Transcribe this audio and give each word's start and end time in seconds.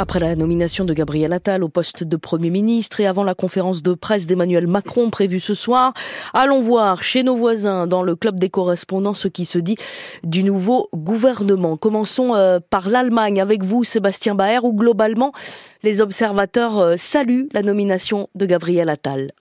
Après 0.00 0.18
la 0.18 0.34
nomination 0.34 0.86
de 0.86 0.94
Gabriel 0.94 1.30
Attal 1.34 1.62
au 1.62 1.68
poste 1.68 2.04
de 2.04 2.16
Premier 2.16 2.48
ministre 2.48 3.00
et 3.00 3.06
avant 3.06 3.22
la 3.22 3.34
conférence 3.34 3.82
de 3.82 3.92
presse 3.92 4.26
d'Emmanuel 4.26 4.66
Macron 4.66 5.10
prévue 5.10 5.40
ce 5.40 5.52
soir, 5.52 5.92
allons 6.32 6.62
voir 6.62 7.02
chez 7.02 7.22
nos 7.22 7.36
voisins 7.36 7.86
dans 7.86 8.02
le 8.02 8.16
club 8.16 8.38
des 8.38 8.48
correspondants 8.48 9.12
ce 9.12 9.28
qui 9.28 9.44
se 9.44 9.58
dit 9.58 9.76
du 10.24 10.42
nouveau 10.42 10.88
gouvernement. 10.94 11.76
Commençons 11.76 12.34
euh, 12.34 12.60
par 12.70 12.88
l'Allemagne 12.88 13.42
avec 13.42 13.62
vous, 13.62 13.84
Sébastien 13.84 14.34
Baer, 14.34 14.64
où 14.64 14.72
globalement 14.72 15.32
les 15.82 16.00
observateurs 16.00 16.78
euh, 16.78 16.94
saluent 16.96 17.50
la 17.52 17.60
nomination 17.60 18.30
de 18.34 18.46
Gabriel 18.46 18.88
Attal. 18.88 19.32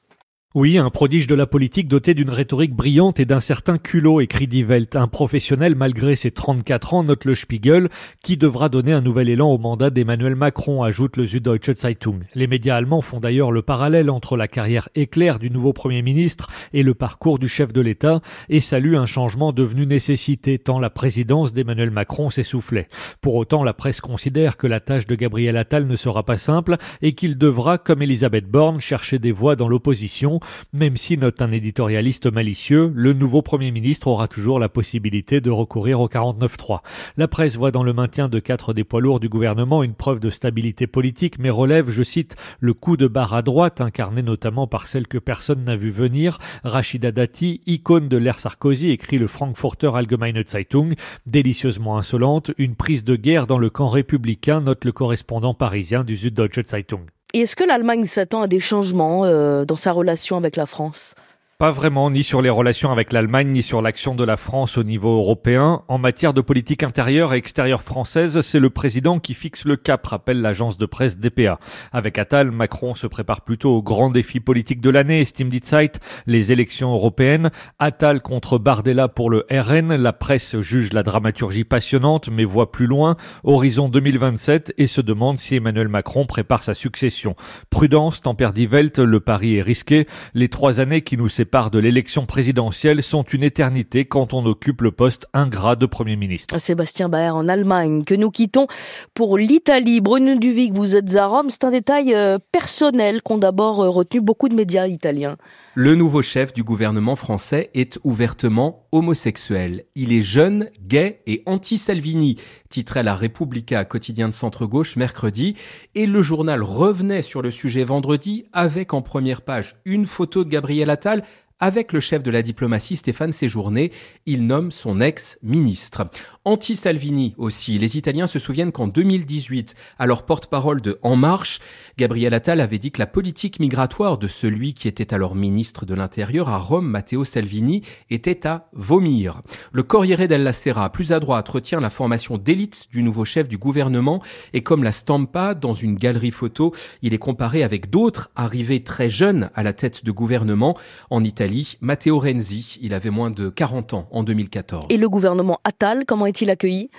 Oui, 0.55 0.79
un 0.79 0.89
prodige 0.89 1.27
de 1.27 1.35
la 1.35 1.45
politique 1.45 1.87
doté 1.87 2.15
d'une 2.15 2.31
rhétorique 2.31 2.73
brillante 2.73 3.19
et 3.19 3.25
d'un 3.25 3.39
certain 3.39 3.77
culot, 3.77 4.19
écrit 4.19 4.47
Die 4.47 4.63
Welt. 4.63 4.95
Un 4.95 5.07
professionnel 5.07 5.75
malgré 5.75 6.15
ses 6.15 6.31
34 6.31 6.95
ans, 6.95 7.03
note 7.03 7.25
le 7.25 7.35
Spiegel, 7.35 7.87
qui 8.23 8.35
devra 8.35 8.67
donner 8.67 8.91
un 8.91 9.01
nouvel 9.01 9.29
élan 9.29 9.51
au 9.51 9.59
mandat 9.59 9.91
d'Emmanuel 9.91 10.33
Macron, 10.33 10.81
ajoute 10.81 11.17
le 11.17 11.27
Süddeutsche 11.27 11.75
Zeitung. 11.75 12.21
Les 12.33 12.47
médias 12.47 12.77
allemands 12.77 13.01
font 13.01 13.19
d'ailleurs 13.19 13.51
le 13.51 13.61
parallèle 13.61 14.09
entre 14.09 14.37
la 14.37 14.47
carrière 14.47 14.89
éclair 14.95 15.37
du 15.37 15.51
nouveau 15.51 15.71
Premier 15.71 16.01
ministre 16.01 16.47
et 16.73 16.81
le 16.81 16.95
parcours 16.95 17.37
du 17.37 17.47
chef 17.47 17.71
de 17.71 17.81
l'État 17.81 18.19
et 18.49 18.59
saluent 18.59 18.97
un 18.97 19.05
changement 19.05 19.51
devenu 19.51 19.85
nécessité 19.85 20.57
tant 20.57 20.79
la 20.79 20.89
présidence 20.89 21.53
d'Emmanuel 21.53 21.91
Macron 21.91 22.31
s'essoufflait. 22.31 22.89
Pour 23.21 23.35
autant, 23.35 23.63
la 23.63 23.75
presse 23.75 24.01
considère 24.01 24.57
que 24.57 24.65
la 24.65 24.79
tâche 24.79 25.05
de 25.05 25.13
Gabriel 25.13 25.57
Attal 25.57 25.85
ne 25.85 25.95
sera 25.95 26.23
pas 26.23 26.37
simple 26.37 26.77
et 27.03 27.13
qu'il 27.13 27.37
devra, 27.37 27.77
comme 27.77 28.01
Elisabeth 28.01 28.49
Borne, 28.49 28.81
chercher 28.81 29.19
des 29.19 29.31
voix 29.31 29.55
dans 29.55 29.69
l'opposition 29.69 30.38
même 30.73 30.97
si, 30.97 31.17
note 31.17 31.41
un 31.41 31.51
éditorialiste 31.51 32.31
malicieux, 32.31 32.91
le 32.95 33.13
nouveau 33.13 33.41
Premier 33.41 33.71
ministre 33.71 34.07
aura 34.07 34.27
toujours 34.27 34.59
la 34.59 34.69
possibilité 34.69 35.41
de 35.41 35.49
recourir 35.49 35.99
au 35.99 36.07
49-3. 36.07 36.79
La 37.17 37.27
presse 37.27 37.55
voit 37.55 37.71
dans 37.71 37.83
le 37.83 37.93
maintien 37.93 38.29
de 38.29 38.39
quatre 38.39 38.73
des 38.73 38.83
poids 38.83 39.01
lourds 39.01 39.19
du 39.19 39.29
gouvernement 39.29 39.83
une 39.83 39.93
preuve 39.93 40.19
de 40.19 40.29
stabilité 40.29 40.87
politique, 40.87 41.39
mais 41.39 41.49
relève, 41.49 41.89
je 41.89 42.03
cite, 42.03 42.35
le 42.59 42.73
coup 42.73 42.97
de 42.97 43.07
barre 43.07 43.33
à 43.33 43.41
droite, 43.41 43.81
incarné 43.81 44.21
notamment 44.21 44.67
par 44.67 44.87
celle 44.87 45.07
que 45.07 45.17
personne 45.17 45.63
n'a 45.63 45.75
vu 45.75 45.89
venir, 45.89 46.39
Rachida 46.63 47.11
Dati, 47.11 47.61
icône 47.65 48.07
de 48.07 48.17
l'ère 48.17 48.39
Sarkozy, 48.39 48.89
écrit 48.89 49.17
le 49.17 49.27
Frankfurter 49.27 49.91
Allgemeine 49.95 50.43
Zeitung, 50.45 50.95
délicieusement 51.25 51.97
insolente, 51.97 52.51
une 52.57 52.75
prise 52.75 53.03
de 53.03 53.15
guerre 53.15 53.47
dans 53.47 53.57
le 53.57 53.69
camp 53.69 53.87
républicain, 53.87 54.61
note 54.61 54.85
le 54.85 54.91
correspondant 54.91 55.53
parisien 55.53 56.03
du 56.03 56.15
Süddeutsche 56.15 56.65
Zeitung. 56.65 57.05
Et 57.33 57.41
est-ce 57.41 57.55
que 57.55 57.63
l'Allemagne 57.63 58.05
s'attend 58.05 58.41
à 58.41 58.47
des 58.47 58.59
changements 58.59 59.23
euh, 59.23 59.63
dans 59.63 59.75
sa 59.75 59.91
relation 59.91 60.35
avec 60.35 60.55
la 60.55 60.65
France? 60.65 61.13
Pas 61.59 61.71
vraiment, 61.71 62.09
ni 62.09 62.23
sur 62.23 62.41
les 62.41 62.49
relations 62.49 62.89
avec 62.89 63.11
l'Allemagne, 63.11 63.49
ni 63.49 63.61
sur 63.61 63.81
l'action 63.81 64.15
de 64.15 64.23
la 64.23 64.37
France 64.37 64.77
au 64.77 64.83
niveau 64.83 65.17
européen. 65.17 65.81
En 65.89 65.97
matière 65.97 66.33
de 66.33 66.39
politique 66.39 66.83
intérieure 66.83 67.33
et 67.33 67.37
extérieure 67.37 67.83
française, 67.83 68.39
c'est 68.39 68.61
le 68.61 68.69
président 68.69 69.19
qui 69.19 69.33
fixe 69.33 69.65
le 69.65 69.75
cap, 69.75 70.07
rappelle 70.07 70.39
l'agence 70.39 70.77
de 70.77 70.85
presse 70.85 71.19
DPA. 71.19 71.59
Avec 71.91 72.17
Attal, 72.17 72.51
Macron 72.51 72.95
se 72.95 73.07
prépare 73.07 73.41
plutôt 73.41 73.75
au 73.75 73.83
grand 73.83 74.09
défi 74.09 74.39
politique 74.39 74.79
de 74.79 74.89
l'année, 74.89 75.19
estime 75.19 75.51
Zeit, 75.61 75.99
les 76.27 76.53
élections 76.53 76.93
européennes. 76.93 77.51
Attal 77.77 78.21
contre 78.21 78.57
Bardella 78.57 79.09
pour 79.09 79.29
le 79.29 79.45
RN, 79.51 79.93
la 79.97 80.13
presse 80.13 80.57
juge 80.61 80.93
la 80.93 81.03
dramaturgie 81.03 81.65
passionnante, 81.65 82.29
mais 82.31 82.45
voit 82.45 82.71
plus 82.71 82.87
loin, 82.87 83.17
horizon 83.43 83.89
2027, 83.89 84.75
et 84.77 84.87
se 84.87 85.01
demande 85.01 85.37
si 85.37 85.55
Emmanuel 85.55 85.89
Macron 85.89 86.25
prépare 86.25 86.63
sa 86.63 86.73
succession. 86.73 87.35
Prudence, 87.69 88.21
tempère 88.21 88.53
Welt, 88.71 88.99
le 88.99 89.19
pari 89.19 89.57
est 89.57 89.61
risqué. 89.61 90.07
Les 90.33 90.47
trois 90.47 90.79
années 90.79 91.01
qui 91.01 91.17
nous 91.17 91.27
séparent 91.27 91.48
parts 91.49 91.71
de 91.71 91.79
l'élection 91.79 92.25
présidentielle 92.25 93.03
sont 93.03 93.23
une 93.23 93.43
éternité 93.43 94.05
quand 94.05 94.33
on 94.33 94.45
occupe 94.45 94.81
le 94.81 94.91
poste 94.91 95.27
ingrat 95.33 95.75
de 95.75 95.85
Premier 95.85 96.15
ministre. 96.15 96.57
Sébastien 96.59 97.09
Baer 97.09 97.35
en 97.35 97.49
Allemagne, 97.49 98.03
que 98.03 98.13
nous 98.13 98.29
quittons 98.29 98.67
pour 99.13 99.37
l'Italie. 99.37 99.99
Bruno 99.99 100.35
Duvic, 100.35 100.73
vous 100.73 100.95
êtes 100.95 101.15
à 101.15 101.25
Rome, 101.25 101.49
c'est 101.49 101.63
un 101.63 101.71
détail 101.71 102.13
euh, 102.13 102.37
personnel 102.51 103.21
qu'ont 103.21 103.37
d'abord 103.39 103.81
euh, 103.81 103.89
retenu 103.89 104.21
beaucoup 104.21 104.47
de 104.47 104.55
médias 104.55 104.87
italiens. 104.87 105.35
Le 105.75 105.95
nouveau 105.95 106.21
chef 106.21 106.53
du 106.53 106.63
gouvernement 106.63 107.15
français 107.15 107.69
est 107.73 107.99
ouvertement 108.03 108.87
homosexuel. 108.91 109.85
Il 109.95 110.11
est 110.11 110.21
jeune, 110.21 110.69
gay 110.81 111.21
et 111.25 111.41
anti-Salvini, 111.45 112.37
titrait 112.69 113.03
la 113.03 113.15
Repubblica 113.15 113.85
quotidien 113.85 114.29
de 114.29 114.33
centre-gauche 114.33 114.95
mercredi, 114.95 115.55
et 115.95 116.05
le 116.05 116.21
journal 116.21 116.63
revenait 116.63 117.21
sur 117.21 117.41
le 117.41 117.51
sujet 117.51 117.83
vendredi 117.83 118.45
avec 118.51 118.93
en 118.93 119.01
première 119.01 119.41
page 119.41 119.75
une 119.85 120.05
photo 120.05 120.43
de 120.43 120.49
Gabriel 120.49 120.89
Attal 120.89 121.23
avec 121.59 121.91
le 121.91 121.99
chef 121.99 122.23
de 122.23 122.31
la 122.31 122.41
diplomatie 122.41 122.95
Stéphane 122.95 123.33
Séjourné, 123.33 123.91
il 124.25 124.47
nomme 124.47 124.71
son 124.71 125.01
ex-ministre. 125.01 126.09
Anti-Salvini 126.45 127.35
aussi, 127.37 127.77
les 127.77 127.97
Italiens 127.97 128.27
se 128.27 128.39
souviennent 128.39 128.71
qu'en 128.71 128.87
2018, 128.87 129.75
alors 129.97 130.25
porte-parole 130.25 130.81
de 130.81 130.99
En 131.03 131.17
Marche, 131.17 131.59
Gabriel 131.97 132.33
Attal 132.33 132.61
avait 132.61 132.77
dit 132.77 132.91
que 132.91 132.99
la 132.99 133.07
politique 133.07 133.59
migratoire 133.59 134.17
de 134.17 134.27
celui 134.27 134.73
qui 134.73 134.87
était 134.87 135.13
alors 135.13 135.35
ministre 135.35 135.85
de 135.85 135.95
l'Intérieur 135.95 136.47
à 136.47 136.57
Rome, 136.57 136.87
Matteo 136.87 137.25
Salvini, 137.25 137.81
était 138.09 138.47
à 138.47 138.69
vomir. 138.71 139.41
Le 139.73 139.83
Corriere 139.83 140.27
della 140.27 140.53
Sera, 140.53 140.89
plus 140.91 141.11
à 141.11 141.19
droite, 141.19 141.49
retient 141.49 141.81
la 141.81 141.89
formation 141.89 142.37
d'élite 142.37 142.87
du 142.89 143.03
nouveau 143.03 143.25
chef 143.25 143.49
du 143.49 143.57
gouvernement 143.57 144.23
et 144.53 144.63
comme 144.63 144.83
la 144.83 144.93
Stampa, 144.93 145.55
dans 145.55 145.73
une 145.73 145.95
galerie 145.95 146.31
photo, 146.31 146.73
il 147.01 147.13
est 147.13 147.17
comparé 147.17 147.63
avec 147.63 147.89
d'autres 147.89 148.29
arrivés 148.35 148.83
très 148.83 149.09
jeunes 149.09 149.49
à 149.55 149.63
la 149.63 149.73
tête 149.73 150.05
de 150.05 150.11
gouvernement 150.11 150.77
en 151.09 151.23
Italie 151.23 151.48
Matteo 151.81 152.19
Renzi. 152.19 152.77
Il 152.81 152.93
avait 152.93 153.09
moins 153.09 153.31
de 153.31 153.49
40 153.49 153.93
ans 153.93 154.07
en 154.11 154.23
2014. 154.23 154.85
Et 154.89 154.97
le 154.97 155.09
gouvernement 155.09 155.59
Attal, 155.63 156.05
comment 156.05 156.25
est-il 156.25 156.49
accueilli? 156.49 156.89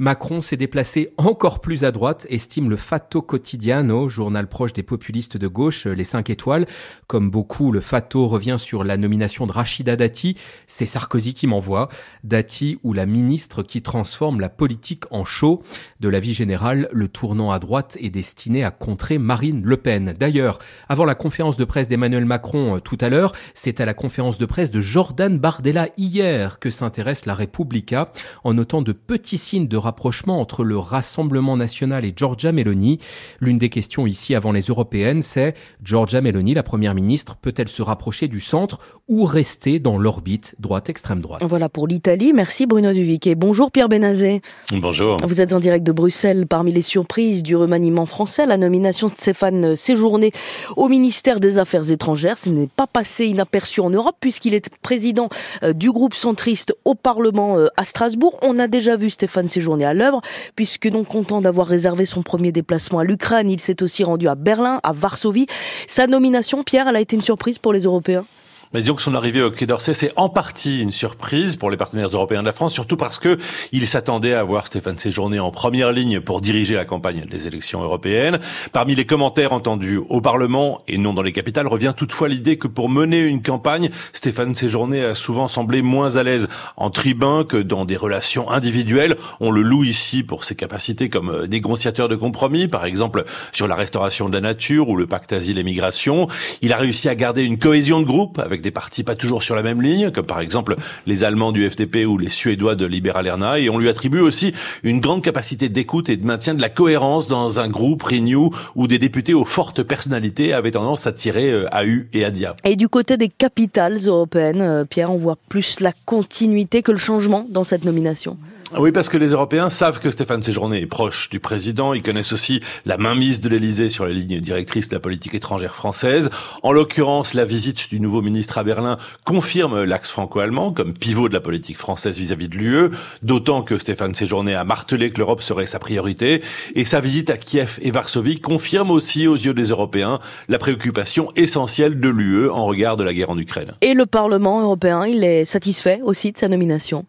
Macron 0.00 0.40
s'est 0.40 0.56
déplacé 0.56 1.12
encore 1.18 1.60
plus 1.60 1.84
à 1.84 1.92
droite, 1.92 2.26
estime 2.30 2.70
le 2.70 2.78
Fatto 2.78 3.20
Quotidiano, 3.20 4.08
journal 4.08 4.48
proche 4.48 4.72
des 4.72 4.82
populistes 4.82 5.36
de 5.36 5.46
gauche, 5.46 5.84
les 5.84 6.04
5 6.04 6.30
étoiles. 6.30 6.64
Comme 7.06 7.30
beaucoup, 7.30 7.70
le 7.70 7.80
Fatto 7.80 8.26
revient 8.26 8.56
sur 8.58 8.82
la 8.82 8.96
nomination 8.96 9.46
de 9.46 9.52
Rachida 9.52 9.96
Dati. 9.96 10.36
C'est 10.66 10.86
Sarkozy 10.86 11.34
qui 11.34 11.46
m'envoie. 11.46 11.90
Dati 12.24 12.78
ou 12.82 12.94
la 12.94 13.04
ministre 13.04 13.62
qui 13.62 13.82
transforme 13.82 14.40
la 14.40 14.48
politique 14.48 15.04
en 15.10 15.26
show. 15.26 15.60
De 16.00 16.08
la 16.08 16.18
vie 16.18 16.32
générale, 16.32 16.88
le 16.92 17.08
tournant 17.08 17.50
à 17.50 17.58
droite 17.58 17.98
est 18.00 18.08
destiné 18.08 18.64
à 18.64 18.70
contrer 18.70 19.18
Marine 19.18 19.60
Le 19.62 19.76
Pen. 19.76 20.14
D'ailleurs, 20.18 20.60
avant 20.88 21.04
la 21.04 21.14
conférence 21.14 21.58
de 21.58 21.64
presse 21.66 21.88
d'Emmanuel 21.88 22.24
Macron 22.24 22.76
euh, 22.76 22.80
tout 22.80 22.96
à 23.02 23.10
l'heure, 23.10 23.32
c'est 23.52 23.82
à 23.82 23.84
la 23.84 23.92
conférence 23.92 24.38
de 24.38 24.46
presse 24.46 24.70
de 24.70 24.80
Jordan 24.80 25.38
Bardella 25.38 25.88
hier 25.98 26.58
que 26.58 26.70
s'intéresse 26.70 27.26
la 27.26 27.34
Repubblica 27.34 28.10
en 28.44 28.54
notant 28.54 28.80
de 28.80 28.92
petits 28.92 29.36
signes 29.36 29.68
de 29.68 29.76
rapprochement 29.90 30.40
entre 30.40 30.62
le 30.62 30.78
Rassemblement 30.78 31.56
national 31.56 32.04
et 32.04 32.12
Giorgia 32.14 32.52
Meloni. 32.52 33.00
L'une 33.40 33.58
des 33.58 33.70
questions 33.70 34.06
ici 34.06 34.36
avant 34.36 34.52
les 34.52 34.60
européennes, 34.60 35.20
c'est 35.20 35.56
Giorgia 35.82 36.20
Meloni, 36.20 36.54
la 36.54 36.62
première 36.62 36.94
ministre, 36.94 37.34
peut-elle 37.42 37.68
se 37.68 37.82
rapprocher 37.82 38.28
du 38.28 38.38
centre 38.38 38.78
ou 39.08 39.24
rester 39.24 39.80
dans 39.80 39.98
l'orbite 39.98 40.54
droite-extrême 40.60 41.20
droite? 41.20 41.42
Voilà 41.44 41.68
pour 41.68 41.88
l'Italie. 41.88 42.32
Merci 42.32 42.66
Bruno 42.66 42.92
Duvic. 42.92 43.26
Et 43.26 43.34
bonjour 43.34 43.72
Pierre 43.72 43.88
Benazé. 43.88 44.42
Bonjour. 44.70 45.16
Vous 45.26 45.40
êtes 45.40 45.52
en 45.52 45.58
direct 45.58 45.84
de 45.84 45.90
Bruxelles. 45.90 46.46
Parmi 46.46 46.70
les 46.70 46.82
surprises 46.82 47.42
du 47.42 47.56
remaniement 47.56 48.06
français, 48.06 48.46
la 48.46 48.58
nomination 48.58 49.08
de 49.08 49.12
Stéphane 49.12 49.74
Séjourné 49.74 50.30
au 50.76 50.86
ministère 50.86 51.40
des 51.40 51.58
Affaires 51.58 51.90
étrangères. 51.90 52.38
Ce 52.38 52.48
n'est 52.48 52.68
pas 52.68 52.86
passé 52.86 53.26
inaperçu 53.26 53.80
en 53.80 53.90
Europe 53.90 54.18
puisqu'il 54.20 54.54
est 54.54 54.70
président 54.82 55.30
euh, 55.64 55.72
du 55.72 55.90
groupe 55.90 56.14
centriste 56.14 56.76
au 56.84 56.94
Parlement 56.94 57.58
euh, 57.58 57.66
à 57.76 57.84
Strasbourg. 57.84 58.38
On 58.42 58.60
a 58.60 58.68
déjà 58.68 58.96
vu 58.96 59.10
Stéphane 59.10 59.48
Séjourné 59.48 59.79
à 59.84 59.94
l'œuvre, 59.94 60.20
puisque 60.56 60.86
non 60.86 61.04
content 61.04 61.40
d'avoir 61.40 61.66
réservé 61.66 62.06
son 62.06 62.22
premier 62.22 62.52
déplacement 62.52 62.98
à 62.98 63.04
l'Ukraine, 63.04 63.50
il 63.50 63.60
s'est 63.60 63.82
aussi 63.82 64.04
rendu 64.04 64.28
à 64.28 64.34
Berlin, 64.34 64.80
à 64.82 64.92
Varsovie. 64.92 65.46
Sa 65.86 66.06
nomination, 66.06 66.62
Pierre, 66.62 66.88
elle 66.88 66.96
a 66.96 67.00
été 67.00 67.16
une 67.16 67.22
surprise 67.22 67.58
pour 67.58 67.72
les 67.72 67.80
Européens? 67.80 68.24
Mais 68.72 68.82
disons 68.82 68.94
que 68.94 69.02
son 69.02 69.16
arrivée 69.16 69.42
au 69.42 69.50
Quai 69.50 69.66
d'Orsay, 69.66 69.94
c'est 69.94 70.12
en 70.14 70.28
partie 70.28 70.80
une 70.80 70.92
surprise 70.92 71.56
pour 71.56 71.72
les 71.72 71.76
partenaires 71.76 72.08
européens 72.08 72.40
de 72.40 72.46
la 72.46 72.52
France, 72.52 72.72
surtout 72.72 72.96
parce 72.96 73.18
que 73.18 73.36
il 73.72 73.88
s'attendait 73.88 74.34
à 74.34 74.44
voir 74.44 74.68
Stéphane 74.68 74.96
Séjourné 74.96 75.40
en 75.40 75.50
première 75.50 75.90
ligne 75.90 76.20
pour 76.20 76.40
diriger 76.40 76.76
la 76.76 76.84
campagne 76.84 77.24
des 77.28 77.48
élections 77.48 77.82
européennes. 77.82 78.38
Parmi 78.72 78.94
les 78.94 79.06
commentaires 79.06 79.52
entendus 79.52 79.96
au 79.96 80.20
Parlement 80.20 80.82
et 80.86 80.98
non 80.98 81.14
dans 81.14 81.22
les 81.22 81.32
capitales, 81.32 81.66
revient 81.66 81.94
toutefois 81.96 82.28
l'idée 82.28 82.58
que 82.58 82.68
pour 82.68 82.88
mener 82.88 83.22
une 83.22 83.42
campagne, 83.42 83.90
Stéphane 84.12 84.54
Séjourné 84.54 85.04
a 85.04 85.14
souvent 85.14 85.48
semblé 85.48 85.82
moins 85.82 86.16
à 86.16 86.22
l'aise 86.22 86.46
en 86.76 86.90
tribun 86.90 87.42
que 87.42 87.56
dans 87.56 87.84
des 87.84 87.96
relations 87.96 88.52
individuelles. 88.52 89.16
On 89.40 89.50
le 89.50 89.62
loue 89.62 89.82
ici 89.82 90.22
pour 90.22 90.44
ses 90.44 90.54
capacités 90.54 91.08
comme 91.08 91.46
négociateur 91.46 92.08
de 92.08 92.14
compromis, 92.14 92.68
par 92.68 92.84
exemple 92.84 93.24
sur 93.50 93.66
la 93.66 93.74
restauration 93.74 94.28
de 94.28 94.34
la 94.34 94.40
nature 94.40 94.88
ou 94.88 94.96
le 94.96 95.08
pacte 95.08 95.32
asile 95.32 95.58
et 95.58 95.64
migration. 95.64 96.28
Il 96.62 96.72
a 96.72 96.76
réussi 96.76 97.08
à 97.08 97.16
garder 97.16 97.42
une 97.42 97.58
cohésion 97.58 97.98
de 97.98 98.06
groupe 98.06 98.38
avec 98.38 98.59
des 98.60 98.70
partis 98.70 99.04
pas 99.04 99.14
toujours 99.14 99.42
sur 99.42 99.54
la 99.54 99.62
même 99.62 99.82
ligne, 99.82 100.10
comme 100.10 100.26
par 100.26 100.40
exemple 100.40 100.76
les 101.06 101.24
Allemands 101.24 101.52
du 101.52 101.68
FDP 101.68 102.06
ou 102.06 102.18
les 102.18 102.28
Suédois 102.28 102.74
de 102.74 102.86
Liberal 102.86 103.26
Erna, 103.26 103.58
et 103.58 103.70
on 103.70 103.78
lui 103.78 103.88
attribue 103.88 104.20
aussi 104.20 104.52
une 104.82 105.00
grande 105.00 105.22
capacité 105.22 105.68
d'écoute 105.68 106.08
et 106.08 106.16
de 106.16 106.24
maintien 106.24 106.54
de 106.54 106.60
la 106.60 106.68
cohérence 106.68 107.28
dans 107.28 107.60
un 107.60 107.68
groupe 107.68 108.02
Renew 108.02 108.50
où 108.74 108.86
des 108.86 108.98
députés 108.98 109.34
aux 109.34 109.44
fortes 109.44 109.82
personnalités 109.82 110.52
avaient 110.52 110.70
tendance 110.72 111.06
à 111.06 111.12
tirer 111.12 111.50
euh, 111.50 111.74
à 111.74 111.84
U 111.84 112.08
et 112.12 112.24
à 112.24 112.30
Dia. 112.30 112.56
Et 112.64 112.76
du 112.76 112.88
côté 112.88 113.16
des 113.16 113.28
capitales 113.28 113.98
européennes, 114.06 114.62
euh, 114.62 114.84
Pierre, 114.84 115.10
on 115.10 115.18
voit 115.18 115.38
plus 115.48 115.80
la 115.80 115.92
continuité 116.04 116.82
que 116.82 116.92
le 116.92 116.98
changement 116.98 117.46
dans 117.48 117.64
cette 117.64 117.84
nomination. 117.84 118.36
Oui, 118.78 118.92
parce 118.92 119.08
que 119.08 119.16
les 119.16 119.30
Européens 119.30 119.68
savent 119.68 119.98
que 119.98 120.12
Stéphane 120.12 120.42
Séjourné 120.42 120.80
est 120.80 120.86
proche 120.86 121.28
du 121.28 121.40
président. 121.40 121.92
Ils 121.92 122.04
connaissent 122.04 122.32
aussi 122.32 122.60
la 122.86 122.98
mainmise 122.98 123.40
de 123.40 123.48
l'Élysée 123.48 123.88
sur 123.88 124.06
les 124.06 124.14
lignes 124.14 124.38
directrices 124.38 124.88
de 124.88 124.94
la 124.94 125.00
politique 125.00 125.34
étrangère 125.34 125.74
française. 125.74 126.30
En 126.62 126.70
l'occurrence, 126.70 127.34
la 127.34 127.44
visite 127.44 127.90
du 127.90 127.98
nouveau 127.98 128.22
ministre 128.22 128.58
à 128.58 128.62
Berlin 128.62 128.96
confirme 129.24 129.82
l'axe 129.82 130.10
franco-allemand 130.12 130.72
comme 130.72 130.94
pivot 130.94 131.28
de 131.28 131.34
la 131.34 131.40
politique 131.40 131.78
française 131.78 132.16
vis-à-vis 132.16 132.48
de 132.48 132.56
l'UE, 132.56 132.90
d'autant 133.22 133.62
que 133.62 133.76
Stéphane 133.76 134.14
Séjourné 134.14 134.54
a 134.54 134.62
martelé 134.62 135.10
que 135.10 135.18
l'Europe 135.18 135.42
serait 135.42 135.66
sa 135.66 135.80
priorité. 135.80 136.40
Et 136.76 136.84
sa 136.84 137.00
visite 137.00 137.28
à 137.30 137.38
Kiev 137.38 137.80
et 137.82 137.90
Varsovie 137.90 138.40
confirme 138.40 138.92
aussi 138.92 139.26
aux 139.26 139.34
yeux 139.34 139.54
des 139.54 139.70
Européens 139.70 140.20
la 140.48 140.58
préoccupation 140.58 141.32
essentielle 141.34 141.98
de 141.98 142.08
l'UE 142.08 142.48
en 142.48 142.66
regard 142.66 142.96
de 142.96 143.02
la 143.02 143.12
guerre 143.12 143.30
en 143.30 143.38
Ukraine. 143.38 143.72
Et 143.80 143.94
le 143.94 144.06
Parlement 144.06 144.60
européen, 144.60 145.04
il 145.04 145.24
est 145.24 145.44
satisfait 145.44 146.00
aussi 146.04 146.30
de 146.30 146.38
sa 146.38 146.46
nomination? 146.46 147.04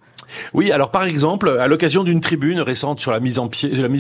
Oui, 0.54 0.72
alors 0.72 0.92
par 0.92 1.04
exemple, 1.04 1.51
à 1.60 1.68
l'occasion 1.68 2.04
d'une 2.04 2.22
tribune 2.22 2.60
récente 2.60 3.00
sur 3.00 3.12
la 3.12 3.20
mise 3.20 3.40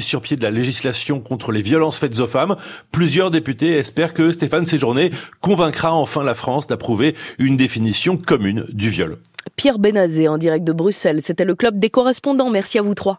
sur 0.03 0.21
pied 0.21 0.37
de 0.37 0.43
la 0.43 0.51
législation 0.51 1.19
contre 1.19 1.51
les 1.51 1.61
violences 1.61 1.99
faites 1.99 2.19
aux 2.19 2.27
femmes, 2.27 2.55
plusieurs 2.91 3.31
députés 3.31 3.77
espèrent 3.77 4.13
que 4.13 4.31
Stéphane 4.31 4.65
Séjourné 4.65 5.11
convaincra 5.41 5.93
enfin 5.93 6.23
la 6.23 6.35
France 6.35 6.67
d'approuver 6.67 7.15
une 7.39 7.57
définition 7.57 8.17
commune 8.17 8.65
du 8.69 8.89
viol. 8.89 9.17
Pierre 9.55 9.79
Benazé 9.79 10.27
en 10.27 10.37
direct 10.37 10.63
de 10.63 10.73
Bruxelles, 10.73 11.21
c'était 11.21 11.45
le 11.45 11.55
club 11.55 11.79
des 11.79 11.89
correspondants. 11.89 12.49
Merci 12.49 12.79
à 12.79 12.81
vous 12.81 12.93
trois. 12.93 13.17